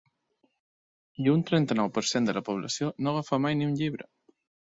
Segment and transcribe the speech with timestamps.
[1.23, 4.09] I un trenta-nou per cent de la població no agafa mai ni un llibre!